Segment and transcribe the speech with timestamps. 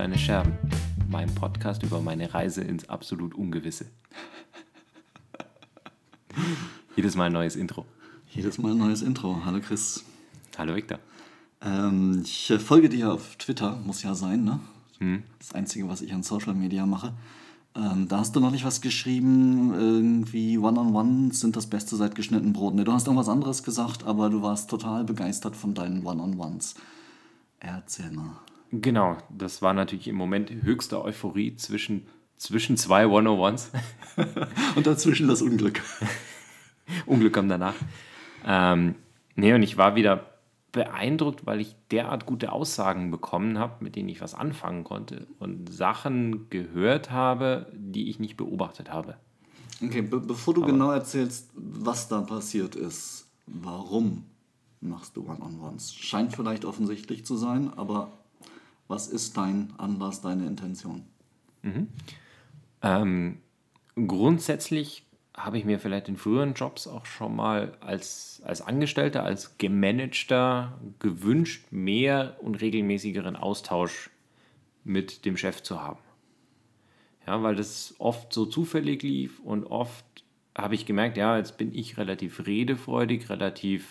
[0.00, 0.54] Stuhlsteine Scherben,
[1.10, 3.84] meinem Podcast über meine Reise ins absolut Ungewisse.
[6.96, 7.84] Jedes Mal ein neues Intro.
[8.30, 9.44] Jedes Mal ein neues Intro.
[9.44, 10.02] Hallo Chris.
[10.56, 11.00] Hallo Victor.
[11.60, 14.60] Ähm, ich äh, folge dir auf Twitter, muss ja sein, ne?
[15.00, 15.22] Hm.
[15.38, 17.12] Das Einzige, was ich an Social Media mache.
[17.76, 22.54] Ähm, da hast du noch nicht was geschrieben, irgendwie One-on-One sind das Beste seit geschnitten
[22.54, 22.74] Brot.
[22.74, 26.74] Ne, du hast irgendwas anderes gesagt, aber du warst total begeistert von deinen One-on-Ones.
[27.58, 28.38] Erzähl mal.
[28.72, 33.72] Genau, das war natürlich im Moment höchste Euphorie zwischen, zwischen zwei One-on-Ones.
[34.76, 35.82] und dazwischen das Unglück.
[37.06, 37.74] Unglück kam danach.
[38.46, 38.94] Ähm,
[39.34, 40.26] nee, und ich war wieder
[40.72, 45.72] beeindruckt, weil ich derart gute Aussagen bekommen habe, mit denen ich was anfangen konnte und
[45.72, 49.16] Sachen gehört habe, die ich nicht beobachtet habe.
[49.82, 54.26] Okay, be bevor du Aber genau erzählst, was da passiert ist, warum
[54.80, 55.94] machst du One-on-Ones?
[55.94, 58.12] Scheint vielleicht offensichtlich zu sein, aber
[58.90, 61.04] was ist dein Anlass, deine Intention?
[61.62, 61.88] Mhm.
[62.82, 63.38] Ähm,
[63.94, 69.56] grundsätzlich habe ich mir vielleicht in früheren Jobs auch schon mal als, als Angestellter, als
[69.56, 74.10] Gemanagter gewünscht, mehr und regelmäßigeren Austausch
[74.84, 76.00] mit dem Chef zu haben.
[77.26, 80.04] Ja, weil das oft so zufällig lief und oft
[80.56, 83.86] habe ich gemerkt, ja, jetzt bin ich relativ redefreudig, relativ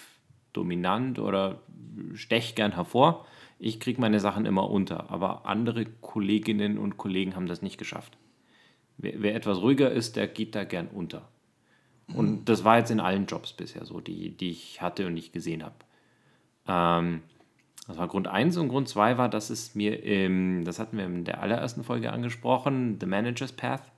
[0.52, 1.62] dominant oder
[2.14, 3.26] stech gern hervor.
[3.60, 8.18] Ich kriege meine Sachen immer unter, aber andere Kolleginnen und Kollegen haben das nicht geschafft.
[8.98, 11.28] Wer, wer etwas ruhiger ist, der geht da gern unter.
[12.14, 15.34] Und das war jetzt in allen Jobs bisher so, die, die ich hatte und nicht
[15.34, 15.76] gesehen habe.
[16.68, 17.22] Ähm,
[17.88, 21.06] das war Grund 1 und Grund 2 war, dass es mir, im, das hatten wir
[21.06, 23.92] in der allerersten Folge angesprochen, The Manager's Path,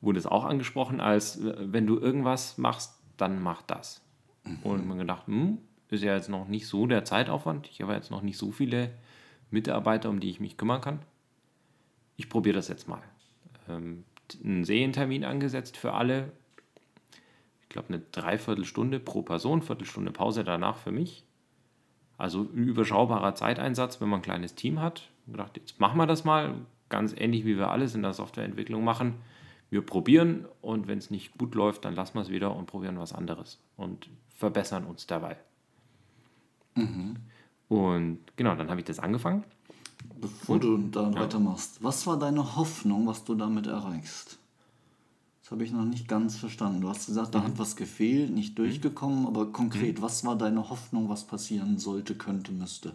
[0.00, 4.02] wurde es auch angesprochen, als wenn du irgendwas machst, dann mach das.
[4.44, 4.58] Mhm.
[4.62, 5.58] Und man gedacht, hm,
[5.92, 8.90] ist ja jetzt noch nicht so der Zeitaufwand, ich habe jetzt noch nicht so viele
[9.50, 11.00] Mitarbeiter, um die ich mich kümmern kann.
[12.16, 13.02] Ich probiere das jetzt mal.
[13.68, 14.04] Ähm,
[14.42, 16.32] einen Serientermin angesetzt für alle,
[17.72, 21.24] glaube, eine Dreiviertelstunde pro Person, Viertelstunde Pause danach für mich.
[22.16, 25.10] Also ein überschaubarer Zeiteinsatz, wenn man ein kleines Team hat.
[25.26, 26.54] Ich gedacht, jetzt machen wir das mal,
[26.88, 29.14] ganz ähnlich wie wir alles in der Softwareentwicklung machen.
[29.70, 32.98] Wir probieren und wenn es nicht gut läuft, dann lassen wir es wieder und probieren
[32.98, 35.36] was anderes und verbessern uns dabei.
[36.74, 37.16] Mhm.
[37.68, 39.44] Und genau, dann habe ich das angefangen.
[40.20, 41.14] Bevor und, du da ja.
[41.14, 44.38] weitermachst, was war deine Hoffnung, was du damit erreichst?
[45.52, 46.80] habe ich noch nicht ganz verstanden.
[46.80, 47.44] Du hast gesagt, da mhm.
[47.44, 48.64] hat was gefehlt, nicht mhm.
[48.64, 50.02] durchgekommen, aber konkret, mhm.
[50.02, 52.94] was war deine Hoffnung, was passieren sollte, könnte, müsste?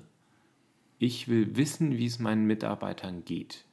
[1.00, 3.64] Ich will wissen, wie es meinen Mitarbeitern geht.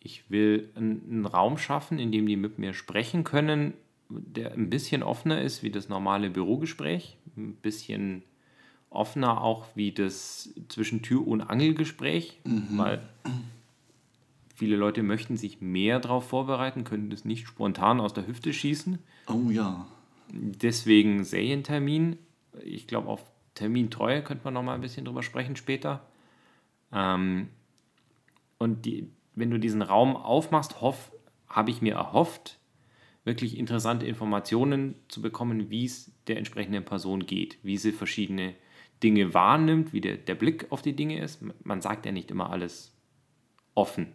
[0.00, 3.72] Ich will einen Raum schaffen, in dem die mit mir sprechen können,
[4.08, 8.22] der ein bisschen offener ist wie das normale Bürogespräch, ein bisschen
[8.90, 12.78] offener auch wie das zwischen Tür- und Angelgespräch, mhm.
[12.78, 13.08] weil
[14.56, 18.98] Viele Leute möchten sich mehr darauf vorbereiten, können das nicht spontan aus der Hüfte schießen.
[19.28, 19.86] Oh ja.
[20.30, 22.16] Deswegen Serientermin.
[22.64, 23.22] Ich glaube, auf
[23.54, 26.06] Termintreue könnte man noch mal ein bisschen drüber sprechen später.
[26.90, 27.50] Ähm,
[28.56, 32.58] und die, wenn du diesen Raum aufmachst, habe ich mir erhofft,
[33.24, 38.54] wirklich interessante Informationen zu bekommen, wie es der entsprechenden Person geht, wie sie verschiedene
[39.02, 41.40] Dinge wahrnimmt, wie der, der Blick auf die Dinge ist.
[41.64, 42.92] Man sagt ja nicht immer alles
[43.74, 44.08] offen.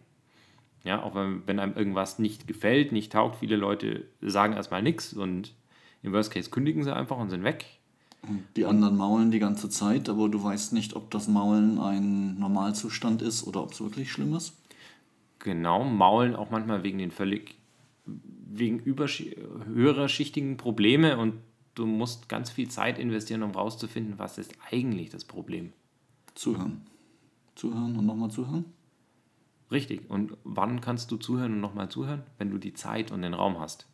[0.84, 5.12] Ja, auch wenn, wenn einem irgendwas nicht gefällt, nicht taugt, viele Leute sagen erstmal nichts
[5.12, 5.54] und
[6.02, 7.64] im Worst Case kündigen sie einfach und sind weg.
[8.56, 13.22] Die anderen maulen die ganze Zeit, aber du weißt nicht, ob das Maulen ein Normalzustand
[13.22, 14.56] ist oder ob es wirklich schlimm ist.
[15.40, 17.56] Genau, maulen auch manchmal wegen den völlig
[18.04, 21.34] wegen höherer schichtigen Probleme und
[21.74, 25.72] du musst ganz viel Zeit investieren, um rauszufinden, was ist eigentlich das Problem.
[26.34, 26.86] Zuhören.
[27.54, 28.64] Zuhören und nochmal zuhören?
[29.70, 30.08] Richtig.
[30.10, 32.22] Und wann kannst du zuhören und nochmal zuhören?
[32.38, 33.86] Wenn du die Zeit und den Raum hast.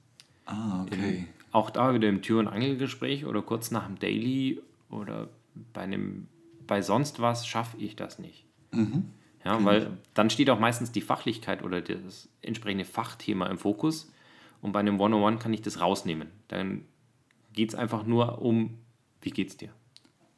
[0.46, 1.18] Ah, okay.
[1.18, 4.60] In, auch da wieder im Tür- und Angelgespräch oder kurz nach dem Daily
[4.90, 5.28] oder
[5.72, 6.28] bei einem,
[6.66, 8.44] bei sonst was schaffe ich das nicht.
[8.72, 9.10] Mhm.
[9.44, 14.12] Ja, weil dann steht auch meistens die Fachlichkeit oder das entsprechende Fachthema im Fokus.
[14.60, 16.28] Und bei einem One-on-One kann ich das rausnehmen.
[16.48, 16.84] Dann
[17.58, 18.78] geht es einfach nur um,
[19.20, 19.70] wie geht's dir?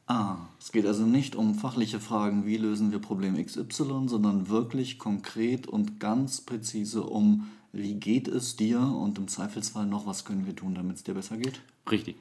[0.06, 4.98] Ah, es geht also nicht um fachliche Fragen, wie lösen wir Problem XY, sondern wirklich
[4.98, 10.46] konkret und ganz präzise um, wie geht es dir und im Zweifelsfall noch, was können
[10.46, 11.60] wir tun, damit es dir besser geht?
[11.90, 12.16] Richtig.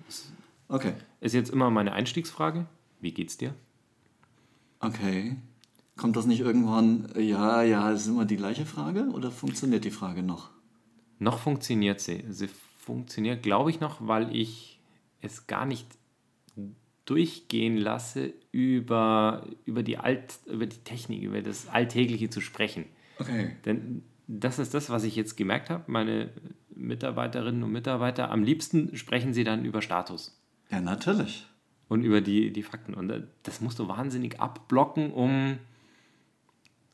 [0.68, 0.96] Okay.
[1.22, 2.68] Ist jetzt immer meine Einstiegsfrage.
[3.00, 3.56] Wie geht's dir?
[4.82, 5.38] Okay.
[5.96, 10.24] Kommt das nicht irgendwann, ja, ja, ist immer die gleiche Frage oder funktioniert die Frage
[10.24, 10.50] noch?
[11.20, 12.26] Noch funktioniert sie.
[12.30, 14.79] Sie funktioniert, glaube ich, noch, weil ich
[15.22, 15.88] es gar nicht
[17.06, 22.86] durchgehen lasse, über, über, die Alt, über die Technik, über das Alltägliche zu sprechen.
[23.18, 23.56] Okay.
[23.66, 25.86] Denn das ist das, was ich jetzt gemerkt habe.
[25.88, 26.30] Meine
[26.70, 30.40] Mitarbeiterinnen und Mitarbeiter, am liebsten sprechen sie dann über Status.
[30.70, 31.48] Ja, natürlich.
[31.88, 32.94] Und über die, die Fakten.
[32.94, 35.58] Und äh, das musst du wahnsinnig abblocken, um,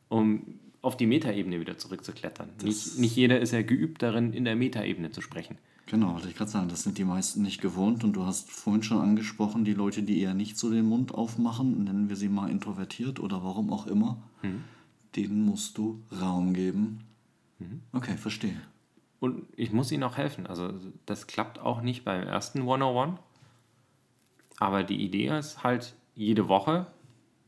[0.08, 2.52] um auf die Metaebene wieder zurückzuklettern.
[2.64, 5.58] Nicht, nicht jeder ist ja geübt darin, in der Metaebene zu sprechen.
[5.88, 8.04] Genau, wollte ich gerade sagen, das sind die meisten nicht gewohnt.
[8.04, 11.84] Und du hast vorhin schon angesprochen, die Leute, die eher nicht so den Mund aufmachen,
[11.84, 14.64] nennen wir sie mal introvertiert oder warum auch immer, mhm.
[15.16, 17.02] denen musst du Raum geben.
[17.60, 17.82] Mhm.
[17.92, 18.60] Okay, verstehe.
[19.20, 20.48] Und ich muss ihnen auch helfen.
[20.48, 20.74] Also
[21.06, 23.20] das klappt auch nicht beim ersten 101.
[24.58, 26.88] Aber die Idee ist halt jede Woche,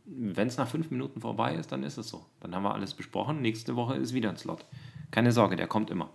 [0.05, 2.25] wenn es nach fünf Minuten vorbei ist, dann ist es so.
[2.39, 3.41] Dann haben wir alles besprochen.
[3.41, 4.65] Nächste Woche ist wieder ein Slot.
[5.11, 6.09] Keine Sorge, der kommt immer.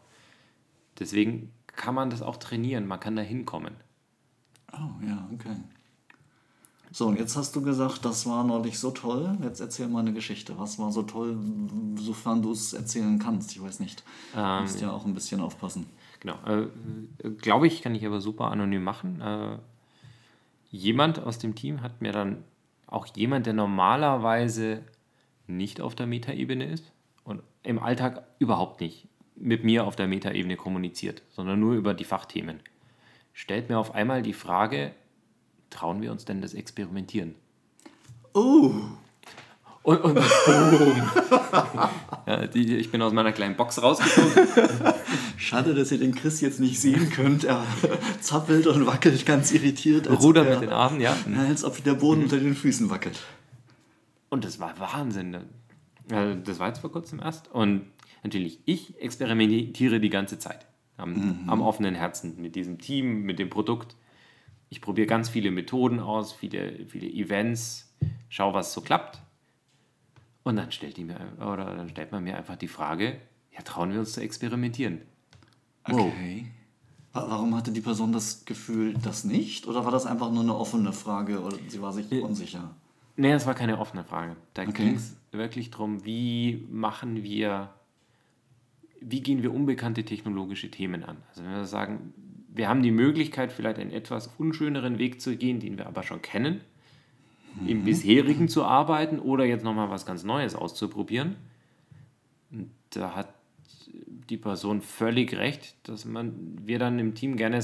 [0.99, 3.75] Deswegen kann man das auch trainieren, man kann da hinkommen.
[4.73, 5.57] Oh ja, okay.
[6.95, 9.39] So, und jetzt hast du gesagt, das war neulich so toll.
[9.43, 10.59] Jetzt erzähl mal eine Geschichte.
[10.59, 11.39] Was war so toll,
[11.97, 13.53] sofern du es erzählen kannst?
[13.53, 14.05] Ich weiß nicht.
[14.35, 15.87] Du ähm, musst ja auch ein bisschen aufpassen.
[16.21, 16.35] Genau.
[16.45, 16.67] Äh,
[17.39, 19.23] Glaube ich, kann ich aber super anonym machen.
[19.23, 19.59] Äh,
[20.71, 22.45] jemand aus dem Team hat mir dann,
[22.87, 24.83] auch jemand, der normalerweise
[25.47, 26.93] nicht auf der Metaebene ist
[27.25, 32.05] und im Alltag überhaupt nicht mit mir auf der Metaebene kommuniziert, sondern nur über die
[32.05, 32.61] Fachthemen.
[33.33, 34.93] Stellt mir auf einmal die Frage,
[35.71, 37.35] trauen wir uns denn das Experimentieren?
[38.35, 38.73] Oh!
[39.83, 40.23] Und, und boom!
[42.27, 44.95] ja, die, ich bin aus meiner kleinen Box rausgekommen.
[45.37, 47.43] Schade, dass ihr den Chris jetzt nicht sehen könnt.
[47.43, 47.65] Er
[48.21, 50.09] zappelt und wackelt ganz irritiert.
[50.09, 51.17] Ruder mit den Armen, ja.
[51.49, 53.21] Als ob der Boden unter den Füßen wackelt.
[54.29, 55.37] Und das war Wahnsinn.
[56.07, 57.51] Das war jetzt vor kurzem erst.
[57.51, 57.83] Und
[58.23, 60.67] natürlich, ich experimentiere die ganze Zeit
[60.97, 61.49] am, mhm.
[61.49, 63.97] am offenen Herzen mit diesem Team, mit dem Produkt.
[64.69, 67.95] Ich probiere ganz viele Methoden aus, viele, viele Events,
[68.29, 69.21] schaue, was so klappt.
[70.45, 73.19] Und dann stellt, die mir, oder dann stellt man mir einfach die Frage,
[73.53, 75.03] ja, trauen wir uns zu experimentieren?
[75.85, 76.47] Okay.
[77.13, 77.29] Wow.
[77.29, 79.67] Warum hatte die Person das Gefühl, das nicht?
[79.67, 82.75] Oder war das einfach nur eine offene Frage oder sie war sich äh, unsicher?
[83.17, 84.37] Nee, das war keine offene Frage.
[84.55, 84.73] Da okay.
[84.73, 87.69] ging es wirklich darum, wie machen wir
[89.05, 91.17] wie gehen wir unbekannte technologische Themen an?
[91.29, 92.13] Also wenn wir sagen,
[92.49, 96.21] wir haben die Möglichkeit, vielleicht einen etwas unschöneren Weg zu gehen, den wir aber schon
[96.21, 96.61] kennen,
[97.61, 97.69] mhm.
[97.69, 101.37] im bisherigen zu arbeiten oder jetzt nochmal was ganz Neues auszuprobieren.
[102.51, 103.35] Und da hat
[104.29, 107.61] die Person völlig recht, dass man, wir dann im Team gerne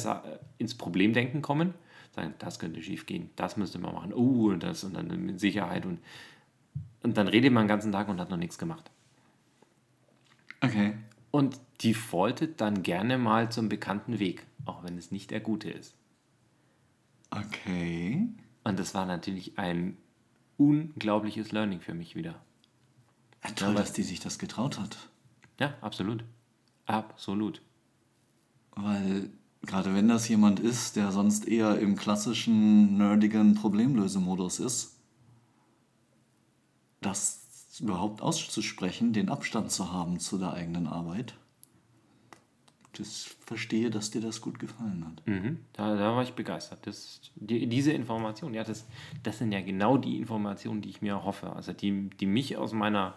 [0.56, 1.74] ins Problemdenken kommen.
[2.12, 5.38] Sagen, das könnte schief gehen, das müsste man machen, oh, und das und dann mit
[5.38, 5.84] Sicherheit.
[5.84, 5.98] Und,
[7.02, 8.90] und dann redet man den ganzen Tag und hat noch nichts gemacht.
[10.62, 10.94] Okay
[11.30, 15.94] und defaultet dann gerne mal zum bekannten Weg, auch wenn es nicht der gute ist.
[17.30, 18.28] Okay.
[18.64, 19.96] Und das war natürlich ein
[20.56, 22.40] unglaubliches Learning für mich wieder.
[23.44, 24.98] Ja, toll, dass die sich das getraut hat.
[25.60, 26.24] Ja, absolut.
[26.86, 27.62] Absolut.
[28.74, 29.30] Weil
[29.62, 34.96] gerade wenn das jemand ist, der sonst eher im klassischen, nerdigen Problemlösemodus ist,
[37.00, 37.47] das
[37.80, 41.34] überhaupt auszusprechen, den Abstand zu haben zu der eigenen Arbeit.
[42.92, 45.26] Das verstehe, dass dir das gut gefallen hat.
[45.26, 46.80] Mhm, da, da, war ich begeistert.
[46.84, 48.86] Das, die, diese Information, ja, das,
[49.22, 51.52] das sind ja genau die Informationen, die ich mir hoffe.
[51.54, 53.16] Also die, die mich aus meiner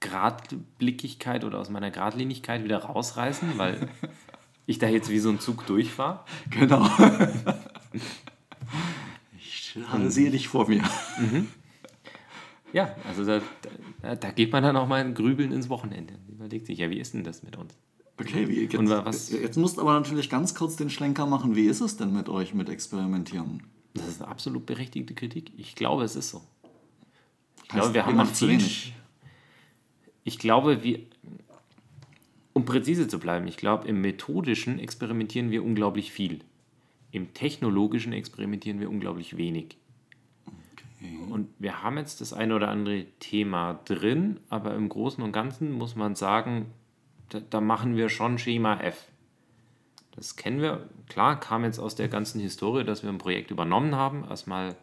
[0.00, 3.88] Gradblickigkeit oder aus meiner Gradlinigkeit wieder rausreißen, weil
[4.66, 6.24] ich da jetzt wie so ein Zug durchfahre.
[6.50, 6.84] Genau.
[9.38, 10.82] ich sehe dich vor mir.
[11.18, 11.48] Mhm.
[12.72, 13.40] Ja, also da,
[14.00, 16.14] da, da, geht man dann auch mal grübeln ins Wochenende.
[16.28, 17.76] Überlegt sich, ja, wie ist denn das mit uns?
[18.18, 21.56] Okay, wie, jetzt, Und was, jetzt musst du aber natürlich ganz kurz den Schlenker machen.
[21.56, 23.62] Wie ist es denn mit euch mit Experimentieren?
[23.94, 25.52] Das ist eine absolut berechtigte Kritik.
[25.56, 26.42] Ich glaube, es ist so.
[27.56, 28.94] Ich heißt, glaube, wir haben noch zu wenig.
[30.24, 31.00] Ich glaube, wir,
[32.52, 36.40] um präzise zu bleiben, ich glaube, im methodischen experimentieren wir unglaublich viel.
[37.10, 39.76] Im technologischen experimentieren wir unglaublich wenig.
[41.32, 45.72] Und wir haben jetzt das eine oder andere Thema drin, aber im Großen und Ganzen
[45.72, 46.66] muss man sagen,
[47.30, 49.08] da, da machen wir schon Schema F.
[50.14, 50.90] Das kennen wir.
[51.08, 54.76] Klar, kam jetzt aus der ganzen Historie, dass wir ein Projekt übernommen haben, erstmal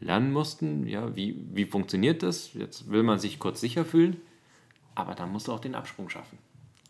[0.00, 2.54] lernen mussten, ja, wie, wie funktioniert das?
[2.54, 4.16] Jetzt will man sich kurz sicher fühlen,
[4.94, 6.38] aber dann musst du auch den Absprung schaffen.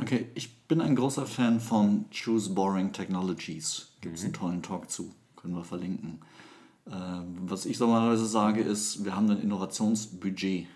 [0.00, 3.88] Okay, ich bin ein großer Fan von Choose Boring Technologies.
[4.00, 4.26] Gibt es mhm.
[4.26, 6.20] einen tollen Talk zu, können wir verlinken.
[6.90, 10.66] Ähm, was ich normalerweise sage, ist, wir haben ein Innovationsbudget.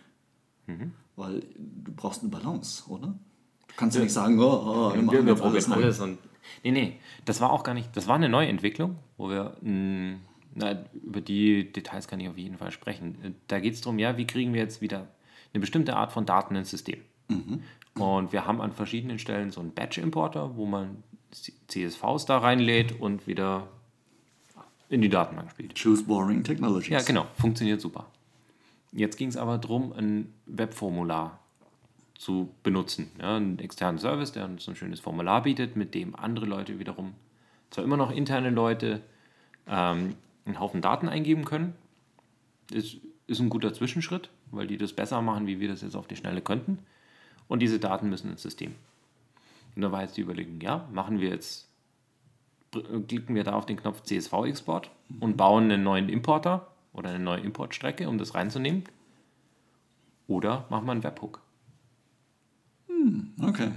[0.67, 0.93] Mhm.
[1.17, 3.09] Weil du brauchst eine Balance, oder?
[3.69, 6.01] Du kannst ja, ja nicht sagen, oh, oh wir, wir, wir probieren alles.
[6.01, 6.19] Und,
[6.63, 9.69] nee, nee, das war auch gar nicht, das war eine neue Entwicklung, wo wir, mh,
[9.71, 10.21] hm,
[10.55, 13.37] na, über die Details kann ich auf jeden Fall sprechen.
[13.47, 15.09] Da geht es darum, ja, wie kriegen wir jetzt wieder
[15.53, 17.01] eine bestimmte Art von Daten ins System.
[17.99, 21.03] Und wir haben an verschiedenen Stellen so einen Batch-Importer, wo man
[21.69, 23.69] CSVs da reinlädt und wieder
[24.89, 25.81] in die Datenbank spielt.
[25.81, 26.91] Choose Boring Technologies.
[26.91, 28.07] Ja, genau, funktioniert super.
[28.93, 31.39] Jetzt ging es aber darum, ein Webformular
[32.19, 33.11] zu benutzen.
[33.21, 37.15] Ja, einen externen Service, der uns ein schönes Formular bietet, mit dem andere Leute wiederum,
[37.71, 39.03] zwar immer noch interne Leute,
[39.67, 40.15] ähm,
[40.45, 41.75] einen Haufen Daten eingeben können.
[42.73, 46.07] Ist, ist ein guter Zwischenschritt, weil die das besser machen, wie wir das jetzt auf
[46.07, 46.79] die Schnelle könnten.
[47.49, 48.75] Und diese Daten müssen ins System.
[49.75, 51.69] Und da war jetzt die Überlegung, ja, machen wir jetzt,
[53.07, 54.91] klicken wir da auf den Knopf CSV-Export
[55.21, 58.85] und bauen einen neuen Importer oder eine neue Importstrecke, um das reinzunehmen.
[60.29, 61.41] Oder machen wir einen Webhook.
[63.43, 63.73] Okay.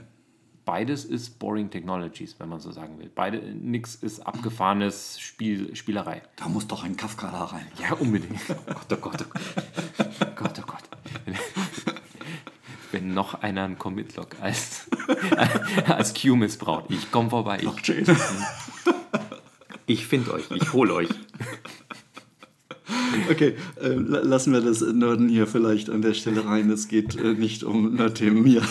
[0.66, 3.10] Beides ist Boring Technologies, wenn man so sagen will.
[3.14, 6.22] Beide, nix ist abgefahrenes Spiel, Spielerei.
[6.36, 7.66] Da muss doch ein Kafka da rein.
[7.80, 8.40] Ja, unbedingt.
[8.50, 10.36] Oh Gott, oh Gott, oh Gott.
[10.36, 10.84] Gott, oh Gott.
[12.92, 14.90] Wenn noch einer einen Commit-Log als,
[15.88, 16.86] als Q missbraucht.
[16.90, 17.58] Ich komme vorbei.
[17.58, 18.06] Ich, Blockchain.
[19.90, 20.50] Ich finde euch.
[20.56, 21.10] Ich hole euch.
[23.30, 26.70] Okay, äh, la- lassen wir das Nörden hier vielleicht an der Stelle rein.
[26.72, 28.62] Es geht äh, nicht um Nerd-Themen hier.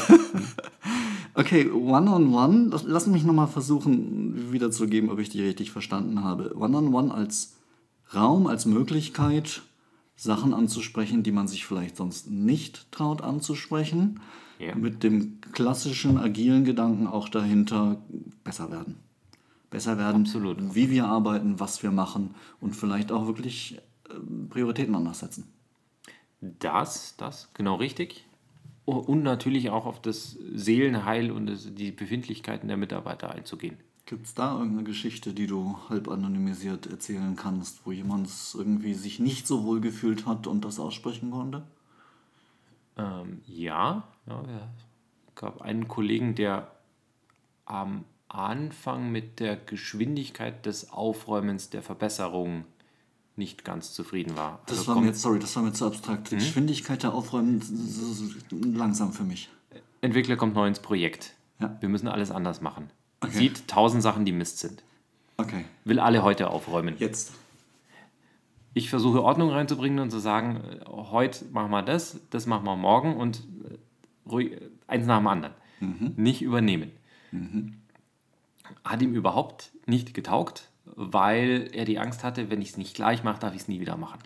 [1.35, 2.69] okay, One-on-One.
[2.71, 6.57] Lass- Lass mich nochmal versuchen wiederzugeben, ob ich die richtig verstanden habe.
[6.57, 7.57] One-on-One als
[8.15, 9.63] Raum, als Möglichkeit,
[10.17, 14.21] Sachen anzusprechen, die man sich vielleicht sonst nicht traut anzusprechen.
[14.59, 14.75] Ja.
[14.75, 18.03] Mit dem klassischen agilen Gedanken auch dahinter
[18.43, 18.97] besser werden.
[19.71, 20.75] Besser werden, Absolut.
[20.75, 25.53] wie wir arbeiten, was wir machen und vielleicht auch wirklich ähm, Prioritäten anders setzen.
[26.41, 28.25] Das, das, genau richtig.
[28.87, 33.77] Und natürlich auch auf das Seelenheil und die Befindlichkeiten der Mitarbeiter einzugehen.
[34.07, 38.95] Gibt es da irgendeine Geschichte, die du halb anonymisiert erzählen kannst, wo jemand es irgendwie
[38.95, 41.67] sich nicht so wohl gefühlt hat und das aussprechen konnte?
[42.97, 44.69] Ähm, ja, ja, ja,
[45.27, 46.73] es gab einen Kollegen, der
[47.67, 52.65] am Anfang mit der Geschwindigkeit des Aufräumens der Verbesserung
[53.37, 54.61] nicht ganz zufrieden war.
[54.67, 56.31] Das Also war mir sorry, das war mir zu abstrakt.
[56.31, 57.63] Die Geschwindigkeit der Aufräumen
[58.75, 59.49] langsam für mich.
[60.01, 61.35] Entwickler kommt neu ins Projekt.
[61.61, 61.77] Ja.
[61.81, 62.91] Wir müssen alles anders machen.
[63.21, 63.37] Okay.
[63.37, 64.83] Sieht tausend Sachen, die Mist sind.
[65.37, 66.97] Okay, Will alle heute aufräumen.
[66.99, 67.33] jetzt.
[68.75, 73.17] Ich versuche Ordnung reinzubringen und zu sagen, heute machen wir das, das machen wir morgen
[73.17, 74.53] und äh, ruhig,
[74.87, 75.55] eins nach dem anderen.
[76.17, 76.91] Nicht übernehmen.
[78.85, 83.25] Hat ihm überhaupt nicht getaugt, weil er die Angst hatte, wenn ich es nicht gleich
[83.25, 84.19] mache, darf ich es nie wieder machen.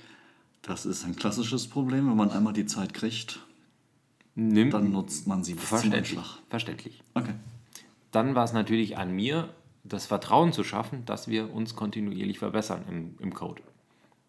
[0.62, 3.40] Das ist ein klassisches Problem, wenn man einmal die Zeit kriegt,
[4.34, 6.18] Nimm dann nutzt man sie bis zum verständlich.
[6.18, 6.38] Anschlag.
[6.48, 7.02] Verständlich.
[7.14, 7.34] Okay.
[8.12, 9.50] Dann war es natürlich an mir,
[9.84, 13.62] das Vertrauen zu schaffen, dass wir uns kontinuierlich verbessern im, im Code.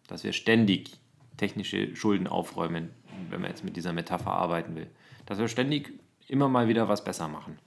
[0.06, 0.90] Dass wir ständig
[1.36, 2.90] technische Schulden aufräumen,
[3.30, 4.88] wenn man jetzt mit dieser Metapher arbeiten will.
[5.26, 5.92] Dass wir ständig
[6.28, 7.58] immer mal wieder was besser machen.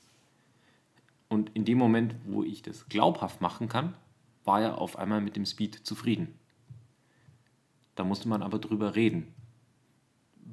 [1.30, 3.96] Und in dem Moment, wo ich das glaubhaft machen kann,
[4.46, 6.34] war er auf einmal mit dem Speed zufrieden.
[7.96, 9.34] Da musste man aber drüber reden.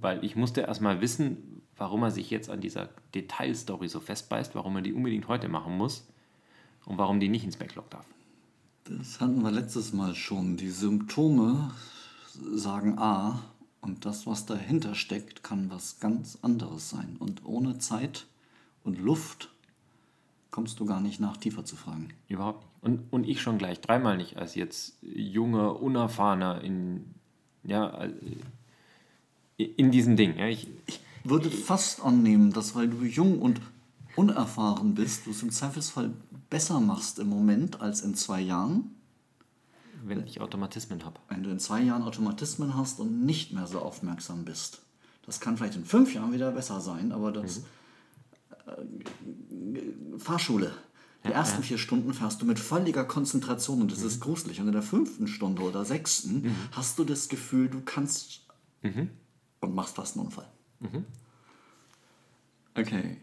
[0.00, 4.76] Weil ich musste erstmal wissen, warum er sich jetzt an dieser Detailstory so festbeißt, warum
[4.76, 6.06] er die unbedingt heute machen muss
[6.84, 8.06] und warum die nicht ins Backlog darf.
[8.84, 10.56] Das hatten wir letztes Mal schon.
[10.56, 11.70] Die Symptome
[12.52, 13.40] sagen A
[13.80, 17.16] und das, was dahinter steckt, kann was ganz anderes sein.
[17.18, 18.26] Und ohne Zeit
[18.82, 19.53] und Luft
[20.54, 22.10] kommst du gar nicht nach, tiefer zu fragen.
[22.28, 22.74] Überhaupt nicht.
[22.80, 27.06] Und, und ich schon gleich dreimal nicht, als jetzt junger, unerfahrener in,
[27.64, 28.04] ja,
[29.58, 30.38] äh, in diesem Ding.
[30.38, 30.68] Ja, ich,
[31.24, 33.60] Würde fast annehmen, dass weil du jung und
[34.14, 36.12] unerfahren bist, du es im Zweifelsfall
[36.50, 38.94] besser machst im Moment als in zwei Jahren.
[40.04, 41.18] wenn ich Automatismen habe.
[41.28, 44.82] Wenn du in zwei Jahren Automatismen hast und nicht mehr so aufmerksam bist.
[45.26, 47.64] Das kann vielleicht in fünf Jahren wieder besser sein, aber das
[48.66, 48.84] äh,
[50.18, 50.72] Fahrschule.
[51.26, 54.60] Die ersten vier Stunden fährst du mit völliger Konzentration und das ist gruselig.
[54.60, 58.46] Und in der fünften Stunde oder sechsten hast du das Gefühl, du kannst
[59.60, 60.48] und machst fast einen Unfall.
[62.74, 63.16] Okay.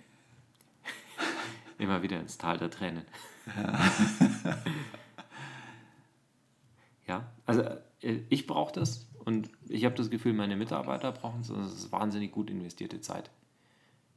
[1.77, 3.03] Immer wieder ins Tal der Tränen.
[7.07, 7.62] ja, also
[8.01, 11.51] äh, ich brauche das und ich habe das Gefühl, meine Mitarbeiter brauchen es.
[11.51, 13.29] und Es ist wahnsinnig gut investierte Zeit.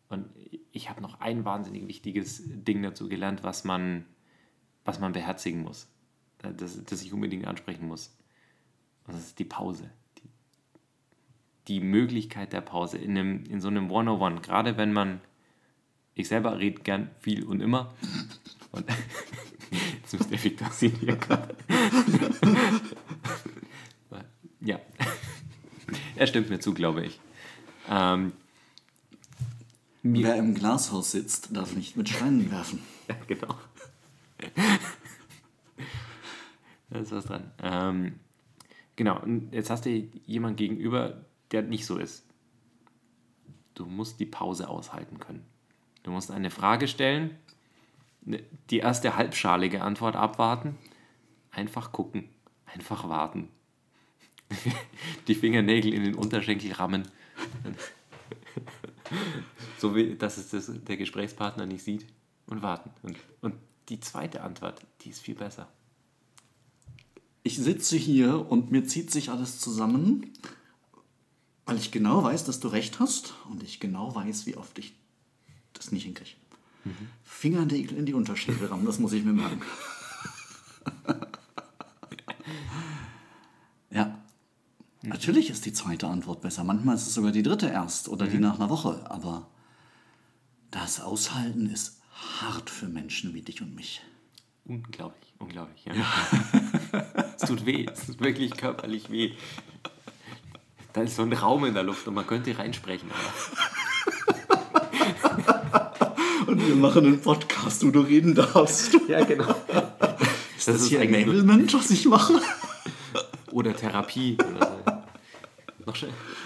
[0.08, 0.26] Und
[0.74, 4.04] ich habe noch ein wahnsinnig wichtiges Ding dazu gelernt, was man,
[4.84, 5.88] was man beherzigen muss,
[6.38, 8.18] das, das ich unbedingt ansprechen muss.
[9.06, 9.88] Und das ist die Pause.
[10.18, 10.28] Die,
[11.68, 15.20] die Möglichkeit der Pause in, einem, in so einem One-on-One, gerade wenn man
[16.16, 17.94] ich selber rede gern viel und immer.
[18.72, 18.84] Und
[20.02, 21.54] jetzt muss der Victor sehen hier gerade.
[24.60, 24.80] ja.
[26.16, 27.20] er stimmt mir zu, glaube ich.
[27.88, 28.32] Ähm,
[30.06, 32.80] Wer im Glashaus sitzt, darf nicht mit Steinen werfen.
[33.08, 33.54] Ja, genau.
[36.88, 37.50] da ist was dran.
[37.62, 38.20] Ähm,
[38.96, 39.90] genau, und jetzt hast du
[40.24, 42.24] jemanden gegenüber, der nicht so ist.
[43.74, 45.44] Du musst die Pause aushalten können.
[46.02, 47.36] Du musst eine Frage stellen,
[48.22, 50.78] ne, die erste halbschalige Antwort abwarten,
[51.50, 52.28] einfach gucken,
[52.66, 53.48] einfach warten.
[55.28, 57.08] Die Fingernägel in den Unterschenkel rammen.
[59.78, 62.06] so wie, dass es das, der Gesprächspartner nicht sieht
[62.46, 62.90] und warten.
[63.02, 63.54] Und, und
[63.88, 65.68] die zweite Antwort, die ist viel besser.
[67.42, 70.32] Ich sitze hier und mir zieht sich alles zusammen,
[71.66, 74.94] weil ich genau weiß, dass du recht hast und ich genau weiß, wie oft ich
[75.74, 76.30] das nicht hinkriege.
[76.84, 77.08] Mhm.
[77.22, 79.60] Fingernägel in die Unterschenkel rammen, das muss ich mir merken.
[83.90, 84.18] ja.
[85.02, 86.64] Natürlich ist die zweite Antwort besser.
[86.64, 88.30] Manchmal ist es sogar die dritte erst oder mhm.
[88.30, 89.04] die nach einer Woche.
[89.10, 89.48] Aber
[90.74, 92.02] das Aushalten ist
[92.40, 94.02] hart für Menschen wie dich und mich.
[94.64, 95.84] Unglaublich, unglaublich.
[95.84, 95.94] Ja.
[95.94, 96.04] ja.
[97.36, 99.32] es tut weh, es tut wirklich körperlich weh.
[100.92, 103.10] Da ist so ein Raum in der Luft und man könnte reinsprechen.
[106.46, 108.96] und wir machen einen Podcast, wo du reden darfst.
[109.08, 109.50] Ja, genau.
[109.50, 112.40] Ist das, das ist hier Enablement, was ich mache?
[113.50, 114.38] Oder Therapie.
[114.38, 114.74] Oder so
[115.86, 115.96] noch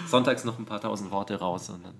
[0.07, 1.95] sonntags noch ein paar tausend Worte raus und dann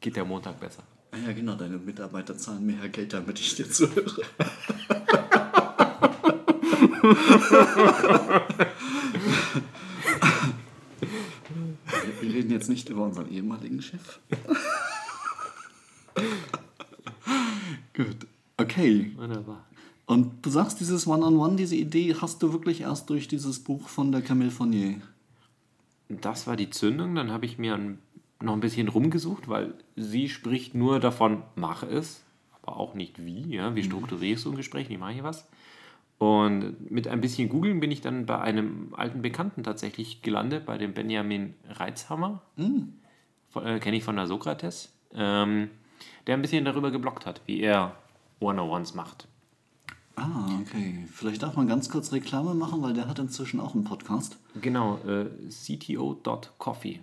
[0.00, 0.82] geht der Montag besser.
[1.26, 4.22] Ja, genau, deine Mitarbeiter zahlen mehr Geld, damit ich dir zuhöre.
[12.20, 14.20] Wir reden jetzt nicht über unseren ehemaligen Chef.
[17.92, 18.28] Gut.
[18.56, 19.10] Okay.
[19.16, 19.66] Wunderbar.
[20.04, 23.58] Und du sagst, dieses One-on-One, -on -One, diese Idee hast du wirklich erst durch dieses
[23.58, 25.00] Buch von der Camille Fournier
[26.08, 27.14] das war die Zündung.
[27.14, 27.74] Dann habe ich mir
[28.40, 32.24] noch ein bisschen rumgesucht, weil sie spricht nur davon, mache es,
[32.60, 33.54] aber auch nicht wie.
[33.54, 33.74] Ja?
[33.74, 33.86] Wie mhm.
[33.86, 35.48] strukturierst du ein Gespräch, wie mache ich was?
[36.18, 40.78] Und mit ein bisschen Googeln bin ich dann bei einem alten Bekannten tatsächlich gelandet, bei
[40.78, 42.42] dem Benjamin Reitzhammer.
[42.56, 42.94] Mhm.
[43.54, 44.92] Äh, Kenne ich von der Sokrates.
[45.14, 45.70] Ähm,
[46.26, 47.96] der ein bisschen darüber geblockt hat, wie er
[48.40, 49.28] One-on-Ones macht.
[50.16, 51.06] Ah, okay.
[51.12, 54.38] Vielleicht darf man ganz kurz Reklame machen, weil der hat inzwischen auch einen Podcast.
[54.60, 57.00] Genau, äh, cto.coffee.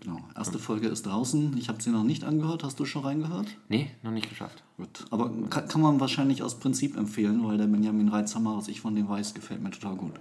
[0.00, 1.56] Genau, erste Folge ist draußen.
[1.58, 2.62] Ich habe sie noch nicht angehört.
[2.62, 3.48] Hast du schon reingehört?
[3.68, 4.62] Nee, noch nicht geschafft.
[4.76, 8.80] Gut, aber kann, kann man wahrscheinlich aus Prinzip empfehlen, weil der Benjamin Reitzhammer, was ich
[8.80, 10.12] von dem weiß, gefällt mir total gut.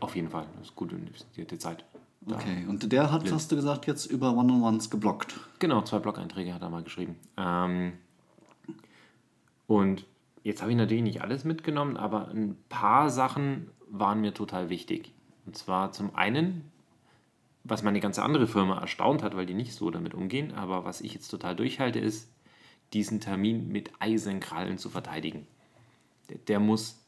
[0.00, 1.84] Auf jeden Fall, das ist gut investierte Zeit.
[2.22, 5.38] Da okay, und der hat, hast du gesagt, jetzt über One-on-Ones geblockt.
[5.58, 7.16] Genau, zwei Blog-Einträge hat er mal geschrieben.
[7.36, 7.92] Ähm,
[9.66, 10.04] und
[10.48, 15.12] Jetzt habe ich natürlich nicht alles mitgenommen, aber ein paar Sachen waren mir total wichtig.
[15.44, 16.70] Und zwar zum einen,
[17.68, 21.00] was meine ganze andere Firma erstaunt hat, weil die nicht so damit umgehen, aber was
[21.00, 22.30] ich jetzt total durchhalte, ist,
[22.92, 25.46] diesen Termin mit Eisenkrallen zu verteidigen.
[26.30, 27.04] Der, der muss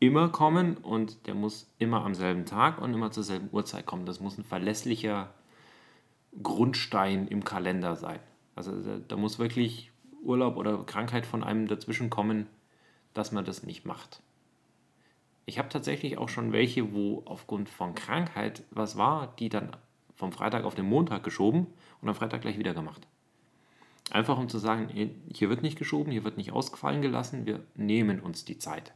[0.00, 4.06] immer kommen und der muss immer am selben Tag und immer zur selben Uhrzeit kommen.
[4.06, 5.32] Das muss ein verlässlicher
[6.42, 8.20] Grundstein im Kalender sein.
[8.56, 12.46] Also da, da muss wirklich Urlaub oder Krankheit von einem dazwischen kommen,
[13.12, 14.20] dass man das nicht macht.
[15.46, 19.76] Ich habe tatsächlich auch schon welche, wo aufgrund von Krankheit was war, die dann
[20.14, 21.66] vom Freitag auf den Montag geschoben
[22.00, 23.06] und am Freitag gleich wieder gemacht.
[24.10, 28.20] Einfach um zu sagen, hier wird nicht geschoben, hier wird nicht ausgefallen gelassen, wir nehmen
[28.20, 28.92] uns die Zeit.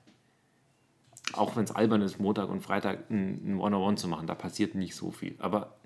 [1.32, 4.94] Auch wenn es albern ist, Montag und Freitag ein One-on-One zu machen, da passiert nicht
[4.94, 5.34] so viel.
[5.38, 5.76] Aber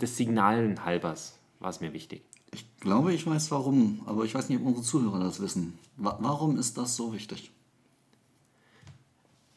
[0.00, 2.22] des Signalen halbers war es mir wichtig.
[2.52, 5.78] Ich glaube, ich weiß warum, aber ich weiß nicht, ob unsere Zuhörer das wissen.
[5.96, 7.50] Warum ist das so wichtig?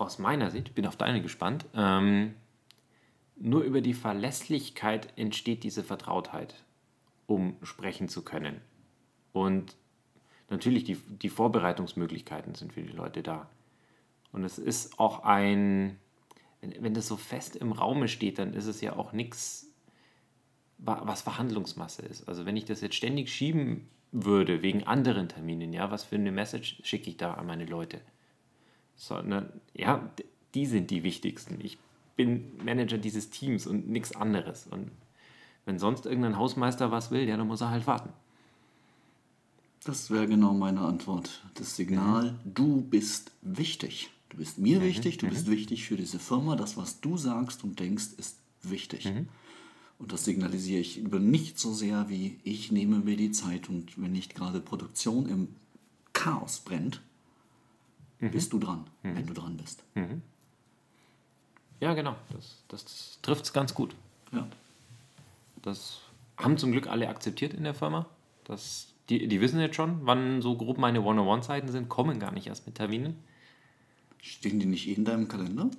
[0.02, 2.34] Aus meiner Sicht, bin auf deine gespannt, ähm,
[3.36, 6.56] nur über die Verlässlichkeit entsteht diese Vertrautheit,
[7.28, 8.62] um sprechen zu können.
[9.34, 9.76] Und
[10.50, 13.50] natürlich die, die Vorbereitungsmöglichkeiten sind für die Leute da.
[14.32, 15.98] Und es ist auch ein,
[16.62, 19.68] wenn, wenn das so fest im Raume steht, dann ist es ja auch nichts,
[20.78, 22.28] was Verhandlungsmasse ist.
[22.28, 26.32] Also wenn ich das jetzt ständig schieben würde wegen anderen Terminen, ja, was für eine
[26.32, 28.02] Message schicke ich da an meine Leute?
[29.02, 30.08] Sondern ja,
[30.54, 31.60] die sind die wichtigsten.
[31.60, 31.80] Ich
[32.16, 34.68] bin Manager dieses Teams und nichts anderes.
[34.70, 34.92] Und
[35.66, 38.10] wenn sonst irgendein Hausmeister was will, ja, dann muss er halt warten.
[39.86, 41.42] Das wäre genau meine Antwort.
[41.56, 42.54] Das Signal, mhm.
[42.54, 44.12] du bist wichtig.
[44.30, 44.84] Du bist mir mhm.
[44.84, 45.32] wichtig, du mhm.
[45.32, 46.56] bist wichtig für diese Firma.
[46.56, 49.06] Das, was du sagst und denkst, ist wichtig.
[49.06, 49.30] Mhm.
[49.98, 54.00] Und das signalisiere ich über nicht so sehr wie ich nehme mir die Zeit und
[54.00, 55.48] wenn nicht gerade Produktion im
[56.14, 57.02] Chaos brennt,
[58.22, 58.32] mhm.
[58.32, 59.16] bist du dran, mhm.
[59.16, 59.84] wenn du dran bist.
[59.96, 60.22] Mhm.
[61.80, 62.16] Ja, genau.
[62.30, 63.96] Das, das, das trifft es ganz gut.
[64.32, 64.48] Ja.
[65.62, 66.00] Das
[66.38, 68.06] haben zum Glück alle akzeptiert in der Firma.
[68.46, 72.48] Das, die, die wissen jetzt schon, wann so grob meine One-on-One-Zeiten sind, kommen gar nicht
[72.48, 73.16] erst mit Terminen.
[74.22, 75.70] Stehen die nicht eh in deinem Kalender?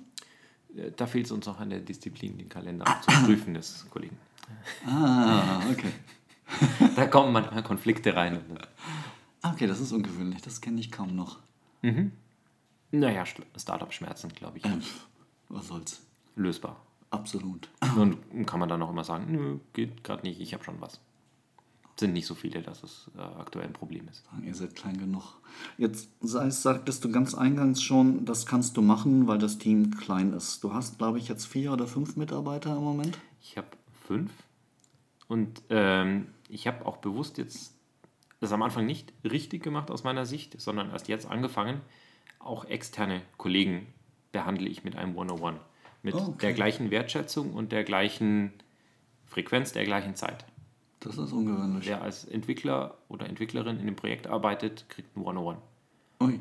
[0.75, 4.17] Äh, Da fehlt es uns noch an der Disziplin, den Kalender zu prüfen des Kollegen.
[4.85, 5.91] Ah, okay.
[6.95, 8.39] Da kommen manchmal Konflikte rein.
[9.41, 10.41] Ah, Okay, das ist ungewöhnlich.
[10.41, 11.39] Das kenne ich kaum noch.
[12.93, 13.25] Naja,
[13.57, 14.65] Startup-Schmerzen, glaube ich.
[14.65, 14.83] Ähm,
[15.49, 16.05] was soll's?
[16.35, 16.77] Lösbar.
[17.09, 17.67] Absolut.
[17.95, 20.99] Und kann man dann auch immer sagen, nö, geht gerade nicht, ich habe schon was.
[21.99, 24.23] Sind nicht so viele, dass es äh, aktuell ein Problem ist.
[24.43, 25.39] Ihr seid klein genug.
[25.77, 30.63] Jetzt sagtest du ganz eingangs schon, das kannst du machen, weil das Team klein ist.
[30.63, 33.17] Du hast, glaube ich, jetzt vier oder fünf Mitarbeiter im Moment.
[33.41, 33.67] Ich habe
[34.07, 34.31] fünf
[35.27, 37.73] und ähm, ich habe auch bewusst jetzt
[38.39, 41.81] das am Anfang nicht richtig gemacht aus meiner Sicht, sondern erst jetzt angefangen.
[42.43, 43.87] Auch externe Kollegen
[44.31, 45.59] behandle ich mit einem One-on-One.
[46.01, 46.37] Mit Oh, okay.
[46.41, 48.51] der gleichen Wertschätzung und der gleichen
[49.25, 50.45] Frequenz, der gleichen Zeit.
[50.99, 51.85] Das ist ungewöhnlich.
[51.87, 55.57] Wer als Entwickler oder Entwicklerin in dem Projekt arbeitet, kriegt ein One-on-One.
[56.21, 56.39] Ui,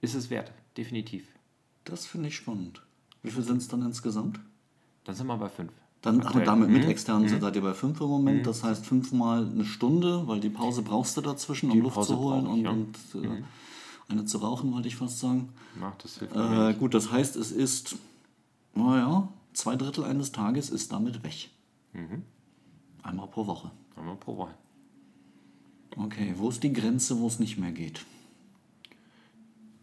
[0.00, 1.26] Ist es wert, definitiv.
[1.84, 2.82] das finde ich spannend.
[3.22, 4.40] Wie viel sind es dann insgesamt?
[5.04, 5.72] Dann sind wir bei fünf.
[6.00, 6.90] Dann, ach, damit mit Mhm.
[6.90, 8.46] externen seid ihr bei fünf im Moment.
[8.46, 12.14] Das heißt fünfmal eine Stunde, weil die Pause brauchst du dazwischen, um Die Luft Pause
[12.14, 12.70] zu holen ich, und, ja.
[12.70, 12.96] und
[13.38, 13.42] äh,
[14.08, 15.50] eine zu rauchen, wollte ich fast sagen.
[15.80, 17.96] Ja, das hilft mir Äh, gut, das heißt, es ist,
[18.74, 21.50] naja, zwei Drittel eines Tages ist damit weg.
[21.92, 22.22] Mhm.
[23.02, 23.70] Einmal pro Woche.
[23.96, 24.54] einmal pro Woche.
[25.96, 28.04] Okay, wo ist die Grenze, wo es nicht mehr geht?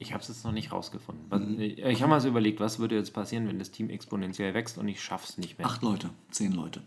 [0.01, 1.25] Ich habe es jetzt noch nicht rausgefunden.
[1.29, 4.77] Was- Ich habe mal so überlegt, was würde jetzt passieren, wenn das Team exponentiell wächst
[4.77, 5.67] und ich schaffe es nicht mehr.
[5.67, 6.81] Acht Leute, zehn Leute.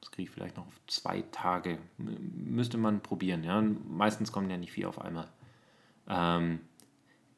[0.00, 1.78] Das kriege ich vielleicht noch auf zwei Tage.
[1.98, 3.44] Müsste man probieren.
[3.44, 3.62] Ja?
[3.62, 5.28] Meistens kommen ja nicht vier auf einmal.
[6.10, 6.60] Ähm,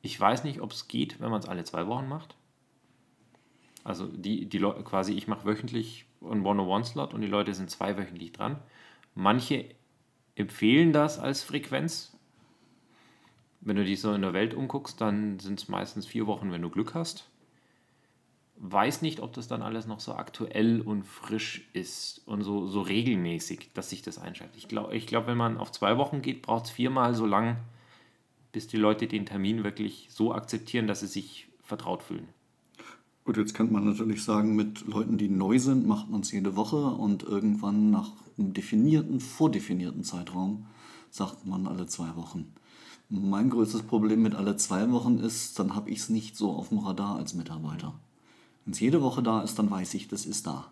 [0.01, 2.35] ich weiß nicht, ob es geht, wenn man es alle zwei Wochen macht.
[3.85, 8.33] Also die, die Leute quasi, ich mache wöchentlich einen One-on-One-Slot und die Leute sind zweiwöchentlich
[8.33, 8.59] dran.
[9.15, 9.67] Manche
[10.35, 12.17] empfehlen das als Frequenz.
[13.61, 16.63] Wenn du dich so in der Welt umguckst, dann sind es meistens vier Wochen, wenn
[16.63, 17.29] du Glück hast
[18.65, 22.81] weiß nicht, ob das dann alles noch so aktuell und frisch ist und so, so
[22.81, 24.57] regelmäßig, dass sich das einschaltet.
[24.57, 27.57] Ich glaube, ich glaub, wenn man auf zwei Wochen geht, braucht es viermal so lang,
[28.53, 32.29] bis die Leute den Termin wirklich so akzeptieren, dass sie sich vertraut fühlen.
[33.25, 36.57] Gut, jetzt könnte man natürlich sagen, mit Leuten, die neu sind, macht man es jede
[36.57, 40.67] Woche und irgendwann nach einem definierten, vordefinierten Zeitraum
[41.11, 42.53] sagt man alle zwei Wochen.
[43.09, 46.71] Mein größtes Problem mit alle zwei Wochen ist, dann habe ich es nicht so auf
[46.71, 47.95] dem Radar als Mitarbeiter.
[48.65, 50.71] Wenn es jede Woche da ist, dann weiß ich, das ist da.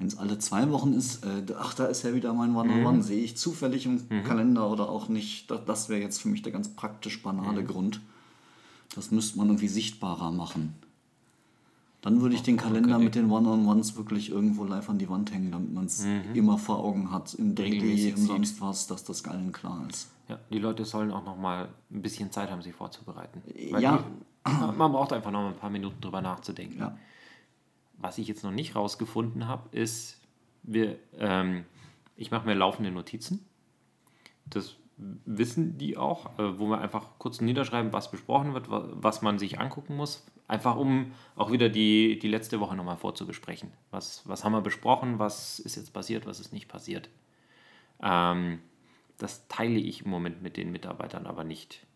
[0.00, 3.22] Wenn es alle zwei Wochen ist, äh, ach, da ist ja wieder mein One-on-One, sehe
[3.22, 5.50] ich zufällig im Kalender oder auch nicht.
[5.50, 8.00] Das, das wäre jetzt für mich der ganz praktisch banale Grund.
[8.94, 10.74] Das müsste man irgendwie sichtbarer machen.
[12.00, 15.52] Dann würde ich den Kalender mit den One-on-Ones wirklich irgendwo live an die Wand hängen,
[15.52, 19.52] damit man es immer vor Augen hat, im Daily, im sonst was, dass das allen
[19.52, 20.08] klar ist.
[20.30, 23.42] Ja, die Leute sollen auch noch mal ein bisschen Zeit haben, sich vorzubereiten.
[23.78, 24.02] Ja.
[24.46, 26.78] Die, man braucht einfach noch ein paar Minuten drüber nachzudenken.
[26.78, 26.96] Ja.
[28.00, 30.20] Was ich jetzt noch nicht rausgefunden habe, ist,
[30.62, 31.66] wir, ähm,
[32.16, 33.46] ich mache mir laufende Notizen.
[34.46, 39.22] Das wissen die auch, äh, wo wir einfach kurz niederschreiben, was besprochen wird, wa- was
[39.22, 40.26] man sich angucken muss.
[40.48, 43.70] Einfach um auch wieder die, die letzte Woche nochmal vorzubesprechen.
[43.90, 47.08] Was, was haben wir besprochen, was ist jetzt passiert, was ist nicht passiert.
[48.02, 48.60] Ähm,
[49.18, 51.86] das teile ich im Moment mit den Mitarbeitern aber nicht.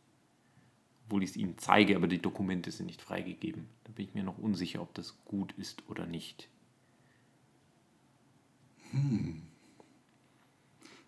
[1.05, 3.67] Obwohl ich es ihnen zeige, aber die Dokumente sind nicht freigegeben.
[3.85, 6.49] Da bin ich mir noch unsicher, ob das gut ist oder nicht.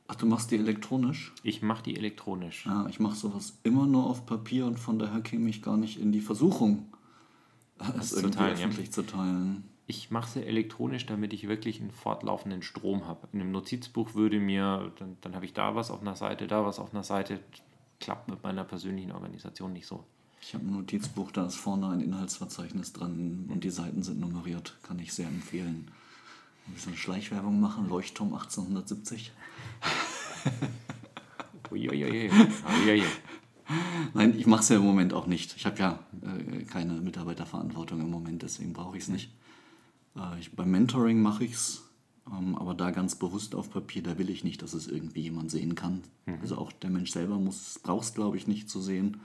[0.08, 1.32] Ach, du machst die elektronisch?
[1.42, 2.66] Ich mache die elektronisch.
[2.66, 5.98] Ja, ich mache sowas immer nur auf Papier und von daher käme ich gar nicht
[5.98, 6.92] in die Versuchung,
[7.98, 8.66] es irgendwie teilen, ja.
[8.66, 9.64] öffentlich zu teilen.
[9.88, 13.28] Ich mache sie elektronisch, damit ich wirklich einen fortlaufenden Strom habe.
[13.32, 16.64] In einem Notizbuch würde mir, dann, dann habe ich da was auf einer Seite, da
[16.64, 17.40] was auf einer Seite.
[18.00, 20.04] Klappt mit meiner persönlichen Organisation nicht so.
[20.40, 24.76] Ich habe ein Notizbuch, da ist vorne ein Inhaltsverzeichnis dran und die Seiten sind nummeriert.
[24.82, 25.90] Kann ich sehr empfehlen.
[26.66, 29.32] Ein bisschen Schleichwerbung machen, Leuchtturm 1870.
[31.70, 32.30] Uiuiui.
[32.30, 33.06] Uiuiui.
[34.14, 35.56] Nein, ich mache es ja im Moment auch nicht.
[35.56, 39.30] Ich habe ja äh, keine Mitarbeiterverantwortung im Moment, deswegen brauche ich es nicht.
[40.16, 41.85] Äh, ich, beim Mentoring mache ich es,
[42.30, 45.74] aber da ganz bewusst auf Papier, da will ich nicht, dass es irgendwie jemand sehen
[45.74, 46.02] kann.
[46.40, 47.38] Also auch der Mensch selber
[47.82, 49.20] braucht es, glaube ich, nicht zu sehen.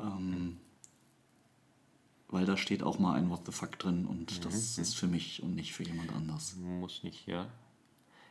[0.00, 0.56] Ähm,
[2.28, 5.42] weil da steht auch mal ein What the fuck drin und das ist für mich
[5.42, 6.56] und nicht für jemand anders.
[6.56, 7.48] Muss nicht, ja.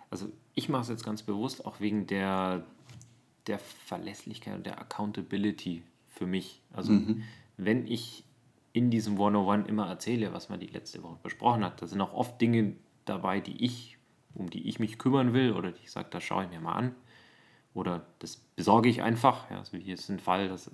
[0.09, 2.65] Also ich mache es jetzt ganz bewusst, auch wegen der,
[3.47, 6.61] der Verlässlichkeit und der Accountability für mich.
[6.73, 6.93] Also
[7.57, 8.23] wenn ich
[8.73, 12.13] in diesem 101 immer erzähle, was man die letzte Woche besprochen hat, da sind auch
[12.13, 12.75] oft Dinge
[13.09, 13.97] dabei, die ich
[14.33, 16.73] um die ich mich kümmern will oder die ich sage, das schaue ich mir mal
[16.73, 16.95] an
[17.73, 19.49] oder das besorge ich einfach.
[19.49, 20.71] Ja, also hier ist ein Fall, dass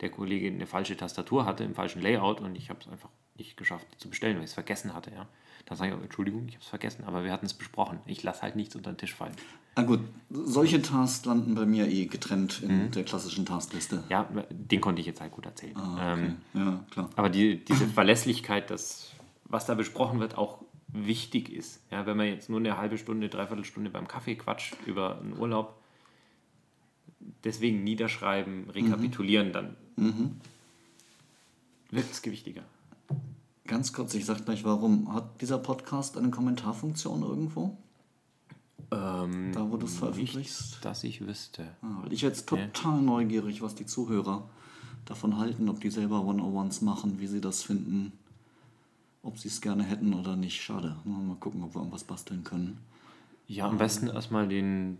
[0.00, 3.56] der Kollege eine falsche Tastatur hatte im falschen Layout und ich habe es einfach nicht
[3.56, 5.10] geschafft zu bestellen, weil ich es vergessen hatte.
[5.12, 5.26] Ja.
[5.66, 7.98] Dann sage ich, auch, Entschuldigung, ich habe es vergessen, aber wir hatten es besprochen.
[8.06, 9.34] Ich lasse halt nichts unter den Tisch fallen.
[9.76, 12.90] Na gut, solche Tasks landen bei mir eh getrennt in mhm.
[12.90, 14.02] der klassischen Taskliste.
[14.08, 15.76] Ja, den konnte ich jetzt halt gut erzählen.
[15.76, 16.24] Ah, okay.
[16.24, 17.10] ähm, ja, klar.
[17.16, 19.12] Aber die, diese Verlässlichkeit, dass
[19.44, 21.80] was da besprochen wird, auch wichtig ist.
[21.90, 25.38] Ja, wenn man jetzt nur eine halbe Stunde, dreiviertel Stunde beim Kaffee quatscht über einen
[25.38, 25.80] Urlaub,
[27.44, 29.52] deswegen niederschreiben, rekapitulieren, mhm.
[29.52, 30.36] dann mhm.
[31.90, 32.62] wird es gewichtiger.
[33.66, 35.12] Ganz kurz, ich sag gleich warum.
[35.12, 37.76] Hat dieser Podcast eine Kommentarfunktion irgendwo?
[38.90, 40.70] Ähm, da, wo du es veröffentlichst?
[40.70, 41.66] Nicht, dass ich wüsste.
[41.82, 43.02] Ah, ich wäre jetzt total ja.
[43.02, 44.48] neugierig, was die Zuhörer
[45.04, 48.12] davon halten, ob die selber One-on-Ones machen, wie sie das finden,
[49.22, 50.62] ob sie es gerne hätten oder nicht.
[50.62, 50.96] Schade.
[51.04, 52.78] Mal gucken, ob wir irgendwas basteln können.
[53.46, 54.98] Ja, am besten erstmal den,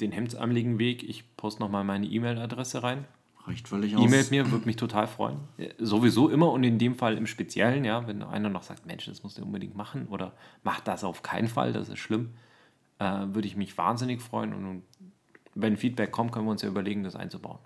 [0.00, 1.08] den hemdsarmeligen Weg.
[1.08, 3.04] Ich poste nochmal meine E-Mail-Adresse rein.
[3.46, 4.04] Reicht völlig aus.
[4.04, 5.38] E-Mailt mir, würde mich total freuen.
[5.78, 9.22] Sowieso immer und in dem Fall im Speziellen, ja, wenn einer noch sagt, Mensch, das
[9.22, 10.32] musst du unbedingt machen oder
[10.64, 12.34] mach das auf keinen Fall, das ist schlimm,
[12.98, 14.82] äh, würde ich mich wahnsinnig freuen und
[15.54, 17.58] wenn Feedback kommt, können wir uns ja überlegen, das einzubauen.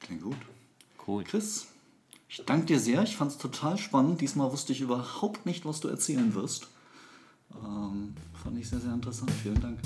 [0.00, 0.36] Klingt gut.
[1.06, 1.24] Cool.
[1.24, 1.72] Chris,
[2.30, 3.02] ich danke dir sehr.
[3.02, 4.20] Ich fand es total spannend.
[4.20, 6.68] Diesmal wusste ich überhaupt nicht, was du erzählen wirst.
[7.52, 9.32] Ähm, fand ich sehr, sehr interessant.
[9.42, 9.80] Vielen Dank.